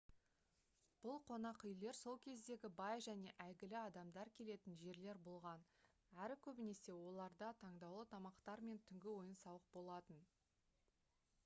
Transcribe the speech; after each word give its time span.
бұл 1.01 1.17
қонақүйлер 1.25 1.97
сол 1.99 2.17
кездегі 2.25 2.71
бай 2.79 3.03
және 3.07 3.33
әйгілі 3.45 3.77
адамдар 3.81 4.31
келетін 4.41 4.79
жерлер 4.81 5.21
болған 5.29 5.67
әрі 6.29 6.41
көбінесе 6.49 6.97
оларда 7.13 7.53
таңдаулы 7.63 8.11
тамақтар 8.17 8.67
мен 8.71 8.83
түнгі 8.91 9.13
ойын-сауық 9.15 9.71
болатын 9.79 10.29